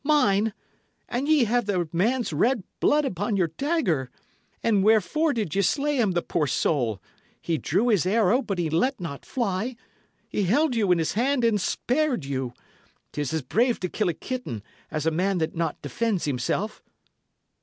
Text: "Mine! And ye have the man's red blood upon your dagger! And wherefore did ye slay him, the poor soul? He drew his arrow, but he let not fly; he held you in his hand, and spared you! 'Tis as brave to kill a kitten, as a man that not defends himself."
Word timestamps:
"Mine! 0.03 0.51
And 1.07 1.27
ye 1.29 1.43
have 1.43 1.67
the 1.67 1.87
man's 1.93 2.33
red 2.33 2.63
blood 2.79 3.05
upon 3.05 3.37
your 3.37 3.49
dagger! 3.49 4.09
And 4.63 4.83
wherefore 4.83 5.31
did 5.31 5.53
ye 5.53 5.61
slay 5.61 5.97
him, 5.97 6.13
the 6.13 6.23
poor 6.23 6.47
soul? 6.47 6.99
He 7.39 7.59
drew 7.59 7.89
his 7.89 8.07
arrow, 8.07 8.41
but 8.41 8.57
he 8.57 8.67
let 8.71 8.99
not 8.99 9.27
fly; 9.27 9.75
he 10.27 10.45
held 10.45 10.75
you 10.75 10.91
in 10.91 10.97
his 10.97 11.13
hand, 11.13 11.43
and 11.43 11.61
spared 11.61 12.25
you! 12.25 12.51
'Tis 13.11 13.31
as 13.31 13.41
brave 13.43 13.79
to 13.81 13.89
kill 13.89 14.09
a 14.09 14.15
kitten, 14.15 14.63
as 14.89 15.05
a 15.05 15.11
man 15.11 15.37
that 15.37 15.53
not 15.53 15.79
defends 15.83 16.25
himself." 16.25 16.81